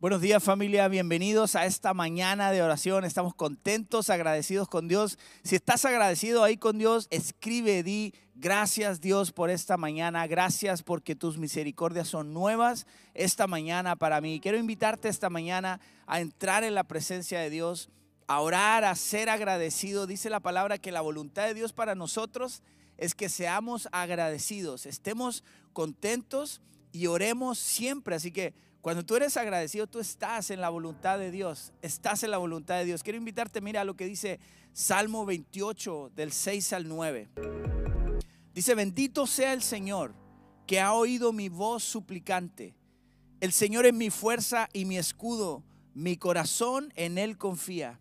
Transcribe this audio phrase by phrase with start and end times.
[0.00, 3.04] Buenos días familia, bienvenidos a esta mañana de oración.
[3.04, 5.18] Estamos contentos, agradecidos con Dios.
[5.42, 11.16] Si estás agradecido ahí con Dios, escribe, di gracias Dios por esta mañana, gracias porque
[11.16, 14.38] tus misericordias son nuevas esta mañana para mí.
[14.38, 17.90] Quiero invitarte esta mañana a entrar en la presencia de Dios,
[18.28, 20.06] a orar, a ser agradecido.
[20.06, 22.62] Dice la palabra que la voluntad de Dios para nosotros
[22.98, 25.42] es que seamos agradecidos, estemos
[25.72, 26.60] contentos
[26.92, 28.14] y oremos siempre.
[28.14, 31.72] Así que cuando tú eres agradecido, tú estás en la voluntad de Dios.
[31.82, 33.02] Estás en la voluntad de Dios.
[33.02, 34.38] Quiero invitarte, mira lo que dice
[34.72, 37.28] Salmo 28 del 6 al 9.
[38.54, 40.14] Dice, bendito sea el Señor
[40.66, 42.74] que ha oído mi voz suplicante.
[43.40, 45.64] El Señor es mi fuerza y mi escudo.
[45.94, 48.00] Mi corazón en Él confía.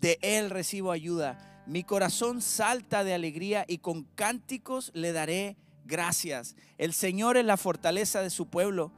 [0.00, 1.64] De Él recibo ayuda.
[1.66, 6.56] Mi corazón salta de alegría y con cánticos le daré gracias.
[6.78, 8.92] El Señor es la fortaleza de su pueblo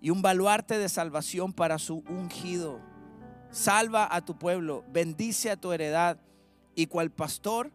[0.00, 2.80] y un baluarte de salvación para su ungido.
[3.50, 6.18] Salva a tu pueblo, bendice a tu heredad
[6.74, 7.72] y cual pastor,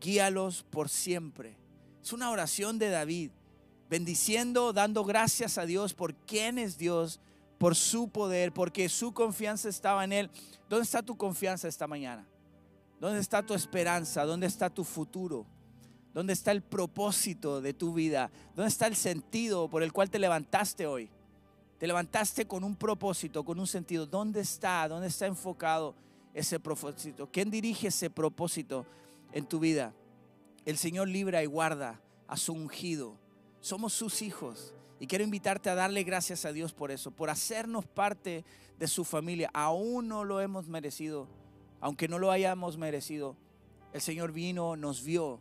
[0.00, 1.58] guíalos por siempre.
[2.02, 3.32] Es una oración de David,
[3.90, 7.20] bendiciendo, dando gracias a Dios por quién es Dios,
[7.58, 10.30] por su poder, porque su confianza estaba en Él.
[10.68, 12.26] ¿Dónde está tu confianza esta mañana?
[13.00, 14.24] ¿Dónde está tu esperanza?
[14.24, 15.46] ¿Dónde está tu futuro?
[16.14, 18.30] ¿Dónde está el propósito de tu vida?
[18.54, 21.10] ¿Dónde está el sentido por el cual te levantaste hoy?
[21.78, 24.06] Te levantaste con un propósito, con un sentido.
[24.06, 24.88] ¿Dónde está?
[24.88, 25.94] ¿Dónde está enfocado
[26.32, 27.28] ese propósito?
[27.30, 28.86] ¿Quién dirige ese propósito
[29.32, 29.92] en tu vida?
[30.64, 33.18] El Señor libra y guarda a su ungido.
[33.60, 34.74] Somos sus hijos.
[34.98, 38.44] Y quiero invitarte a darle gracias a Dios por eso, por hacernos parte
[38.78, 39.50] de su familia.
[39.52, 41.28] Aún no lo hemos merecido,
[41.80, 43.36] aunque no lo hayamos merecido.
[43.92, 45.40] El Señor vino, nos vio,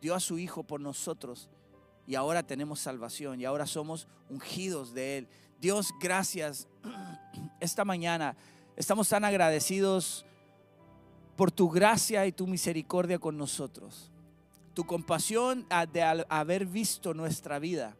[0.00, 1.50] dio a su Hijo por nosotros
[2.06, 5.28] y ahora tenemos salvación y ahora somos ungidos de Él.
[5.60, 6.68] Dios, gracias.
[7.60, 8.36] Esta mañana
[8.76, 10.26] estamos tan agradecidos
[11.36, 14.10] por tu gracia y tu misericordia con nosotros.
[14.74, 17.96] Tu compasión de haber visto nuestra vida,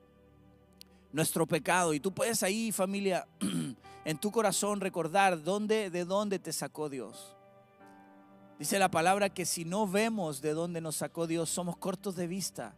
[1.13, 1.95] nuestro pecado.
[1.95, 3.27] Y tú puedes ahí, familia,
[4.05, 7.35] en tu corazón recordar dónde, de dónde te sacó Dios.
[8.59, 12.27] Dice la palabra que si no vemos de dónde nos sacó Dios, somos cortos de
[12.27, 12.75] vista,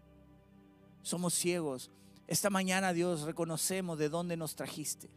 [1.02, 1.90] somos ciegos.
[2.28, 5.08] Esta mañana, Dios, reconocemos de dónde nos trajiste,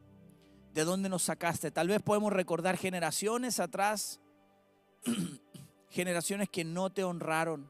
[0.74, 1.70] de dónde nos sacaste.
[1.70, 4.22] Tal vez podemos recordar generaciones atrás,
[5.90, 7.70] generaciones que no te honraron,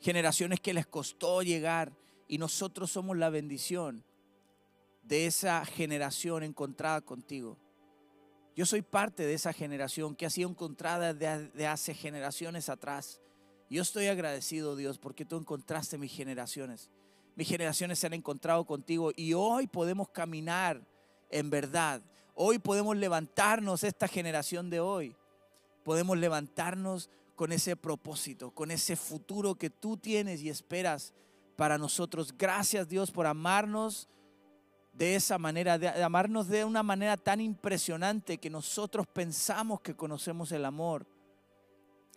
[0.00, 1.96] generaciones que les costó llegar
[2.28, 4.04] y nosotros somos la bendición
[5.02, 7.58] de esa generación encontrada contigo.
[8.54, 13.22] Yo soy parte de esa generación que ha sido encontrada de, hace generaciones atrás.
[13.70, 16.90] Yo estoy agradecido, Dios, porque tú encontraste mis generaciones
[17.34, 20.80] mis generaciones se han encontrado contigo y hoy podemos caminar
[21.30, 22.00] en verdad.
[22.34, 25.16] Hoy podemos levantarnos, esta generación de hoy,
[25.84, 31.12] podemos levantarnos con ese propósito, con ese futuro que tú tienes y esperas
[31.56, 32.34] para nosotros.
[32.36, 34.08] Gracias Dios por amarnos
[34.92, 40.52] de esa manera, de amarnos de una manera tan impresionante que nosotros pensamos que conocemos
[40.52, 41.06] el amor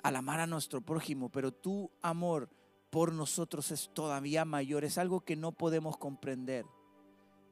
[0.03, 2.49] al amar a nuestro prójimo, pero tu amor
[2.90, 6.66] por nosotros es todavía mayor, es algo que no podemos comprender.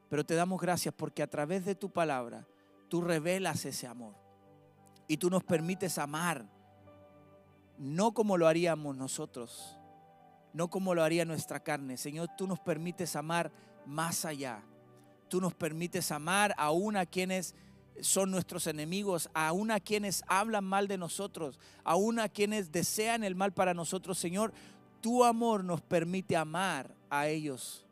[0.09, 2.47] Pero te damos gracias porque a través de tu palabra
[2.90, 4.16] tú revelas ese amor
[5.07, 6.45] y tú nos permites amar,
[7.78, 9.78] no como lo haríamos nosotros,
[10.53, 11.97] no como lo haría nuestra carne.
[11.97, 13.51] Señor, tú nos permites amar
[13.85, 14.63] más allá.
[15.28, 17.56] Tú nos permites amar aún a quienes
[18.01, 23.35] son nuestros enemigos, aún a quienes hablan mal de nosotros, aún a quienes desean el
[23.35, 24.53] mal para nosotros, Señor
[25.05, 27.85] tu amor nos permite amar a ellos,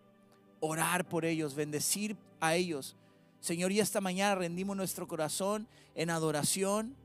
[0.60, 2.96] orar por ellos, bendecir a ellos.
[3.40, 6.96] Señor, y esta mañana rendimos nuestro corazón en adoración,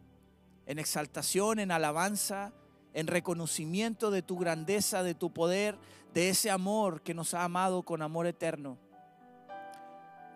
[0.64, 2.54] en exaltación, en alabanza,
[2.94, 5.76] en reconocimiento de tu grandeza, de tu poder,
[6.14, 8.78] de ese amor que nos ha amado con amor eterno,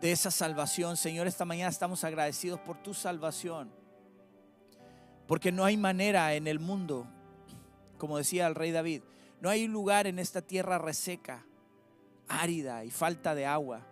[0.03, 0.99] de esa salvación.
[0.99, 3.73] Señor, esta mañana estamos agradecidos por tu salvación,
[5.27, 7.07] porque no hay manera en el mundo,
[7.97, 9.01] como decía el rey David,
[9.43, 11.45] no hay lugar en esta tierra reseca,
[12.29, 13.85] árida y falta de agua.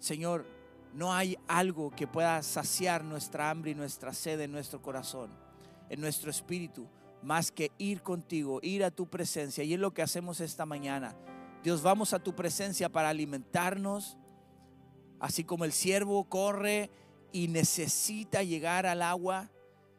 [0.00, 0.44] Señor,
[0.92, 5.30] no hay algo que pueda saciar nuestra hambre y nuestra sed en nuestro corazón,
[5.88, 6.88] en nuestro espíritu,
[7.22, 9.62] más que ir contigo, ir a tu presencia.
[9.62, 11.14] Y es lo que hacemos esta mañana.
[11.62, 14.18] Dios, vamos a tu presencia para alimentarnos,
[15.20, 16.90] así como el siervo corre
[17.30, 19.48] y necesita llegar al agua.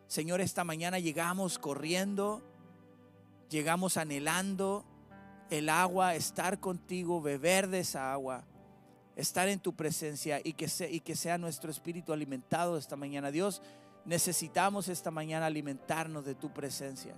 [0.07, 2.43] Señor, esta mañana llegamos corriendo
[3.49, 4.85] llegamos anhelando
[5.49, 8.43] el agua, estar contigo, beber de esa agua.
[9.15, 10.67] estar en tu presencia y que,
[11.15, 13.31] sea nuestro espíritu alimentado esta mañana.
[13.31, 13.61] Dios,
[14.03, 17.15] necesitamos esta mañana alimentarnos de tu presencia,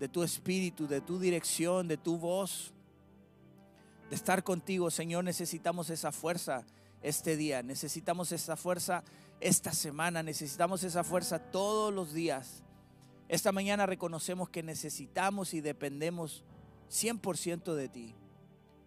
[0.00, 2.72] de tu espíritu, de tu dirección, de tu voz,
[4.08, 4.90] de estar contigo.
[4.90, 6.64] Señor, necesitamos esa fuerza
[7.00, 9.04] este día, necesitamos esa fuerza
[9.38, 12.64] esta semana, necesitamos esa fuerza todos los días.
[13.30, 16.42] Esta mañana reconocemos que necesitamos y dependemos
[16.90, 18.12] 100% de ti.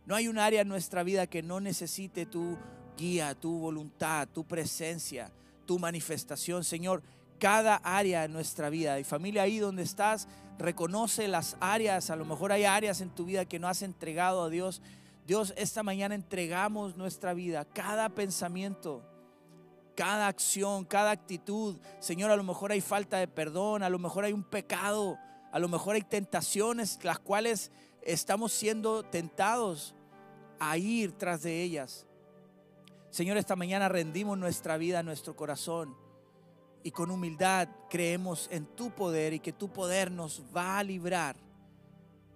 [0.05, 2.57] No hay un área en nuestra vida que no necesite tu
[2.97, 5.31] guía, tu voluntad, tu presencia,
[5.65, 6.65] tu manifestación.
[6.65, 7.03] Señor,
[7.39, 8.99] cada área en nuestra vida.
[8.99, 10.27] Y familia, ahí donde estás,
[10.59, 12.09] reconoce las áreas.
[12.09, 14.81] A lo mejor hay áreas en tu vida que no has entregado a Dios.
[15.25, 19.09] Dios, esta mañana entregamos nuestra vida, cada pensamiento,
[19.95, 21.77] cada acción, cada actitud.
[21.99, 25.17] Señor, a lo mejor hay falta de perdón, a lo mejor hay un pecado,
[25.51, 29.95] a lo mejor hay tentaciones las cuales estamos siendo tentados
[30.59, 32.05] a ir tras de ellas.
[33.09, 35.95] Señor, esta mañana rendimos nuestra vida, nuestro corazón
[36.83, 41.35] y con humildad creemos en tu poder y que tu poder nos va a librar,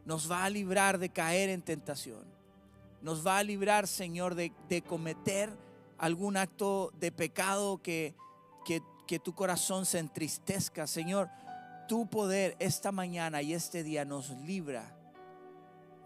[0.06, 2.25] nos va a librar de caer en tentación,
[3.01, 4.51] nos va a librar, Señor, de,
[4.88, 5.51] cometer
[5.97, 8.15] algún acto de pecado que,
[8.65, 10.85] que, tu corazón se entristezca.
[10.85, 11.29] Señor,
[11.88, 14.94] tu poder esta mañana y este día nos libra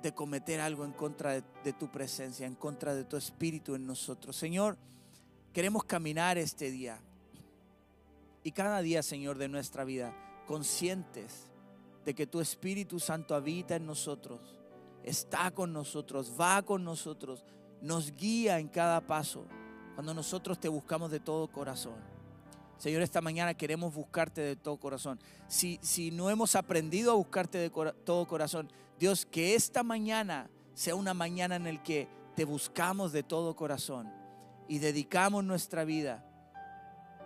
[0.02, 4.36] de cometer algo en contra de, tu presencia, en contra de tu espíritu en nosotros.
[4.36, 4.78] Señor,
[5.54, 7.00] queremos caminar este día
[8.44, 10.16] y cada día, Señor, de nuestra vida,
[10.48, 11.48] conscientes
[12.06, 14.60] de que tu Espíritu Santo habita en nosotros,
[15.04, 17.46] está con nosotros, va con nosotros,
[17.82, 19.46] nos guía en cada paso
[20.02, 21.94] cuando nosotros te buscamos de todo corazón.
[22.80, 25.20] Señor, esta mañana queremos buscarte de todo corazón.
[25.48, 28.68] Si, si no hemos aprendido a buscarte de todo corazón,
[28.98, 34.12] Dios, que esta mañana sea una mañana en la que te buscamos de todo corazón
[34.68, 36.26] y dedicamos nuestra vida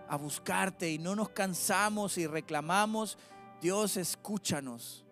[0.09, 3.17] a buscarte y no nos cansamos y reclamamos.
[3.61, 5.05] Dios, escúchanos.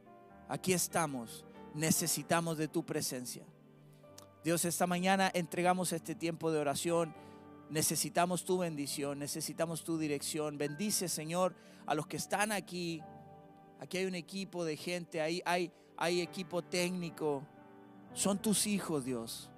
[0.50, 1.46] Aquí estamos.
[1.74, 3.46] Necesitamos de tu presencia.
[4.44, 7.16] Dios, esta mañana entregamos este tiempo de oración
[7.70, 10.58] Necesitamos tu bendición, necesitamos tu dirección.
[10.58, 11.56] Bendice, Señor,
[11.86, 13.02] a los que están aquí.
[13.80, 17.44] Aquí hay un equipo de gente, ahí hay, equipo técnico.
[18.14, 19.50] Son tus hijos, Dios.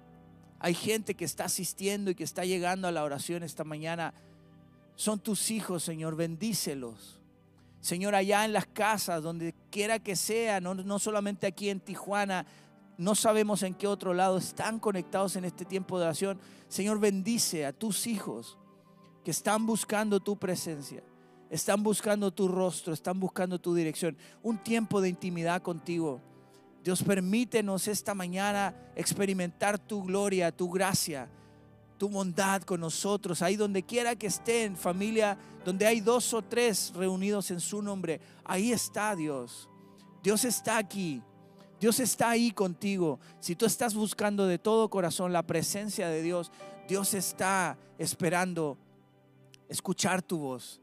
[0.58, 4.14] Hay gente que está asistiendo y que está llegando a la oración esta mañana.
[4.94, 6.16] Son tus hijos, Señor.
[6.16, 7.20] Bendícelos.
[7.80, 12.46] Señor, allá en las casas, donde quiera que sea, no, no solamente aquí en Tijuana,
[12.98, 16.40] no sabemos en qué otro lado están conectados en este tiempo de oración.
[16.68, 18.56] Señor, bendice a tus hijos
[19.24, 21.02] que están buscando tu presencia,
[21.50, 24.16] están buscando tu rostro, están buscando tu dirección.
[24.42, 26.20] Un tiempo de intimidad contigo.
[26.82, 31.28] Dios, permítenos esta mañana experimentar tu gloria, tu gracia,
[31.98, 36.92] tu bondad con nosotros, ahí donde quiera que estén, familia, donde hay dos o tres
[36.94, 39.68] reunidos en su nombre, ahí está Dios.
[40.22, 41.22] Dios está aquí.
[41.80, 43.20] Dios está ahí contigo.
[43.40, 46.50] Si tú estás buscando de todo corazón la presencia de Dios,
[46.88, 48.78] Dios está esperando
[49.68, 50.80] escuchar tu voz,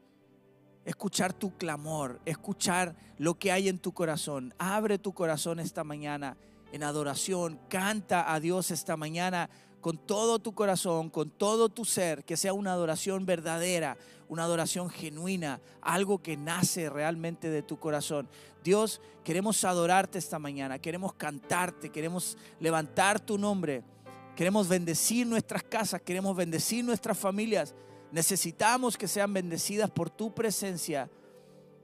[0.84, 4.54] escuchar tu clamor, escuchar lo que hay en tu corazón.
[4.58, 6.36] Abre tu corazón esta mañana
[6.72, 7.58] en adoración.
[7.68, 9.50] Canta a Dios esta mañana
[9.84, 13.98] con todo tu corazón, con todo tu ser, que sea una adoración verdadera,
[14.30, 18.26] una adoración genuina, algo que nace realmente de tu corazón.
[18.62, 23.84] Dios, queremos adorarte esta mañana, queremos cantarte, queremos levantar tu nombre,
[24.34, 27.74] queremos bendecir nuestras casas, queremos bendecir nuestras familias.
[28.10, 31.10] Necesitamos que sean bendecidas por tu presencia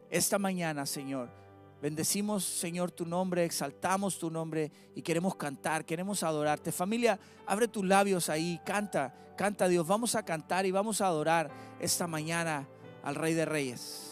[0.08, 1.39] esta mañana, Señor.
[1.80, 6.72] Bendecimos, Señor, tu nombre, exaltamos tu nombre y queremos cantar, queremos adorarte.
[6.72, 9.87] Familia, abre tus labios ahí, canta, canta Dios.
[9.87, 12.68] Vamos a cantar y vamos a adorar esta mañana
[13.02, 14.09] al Rey de Reyes.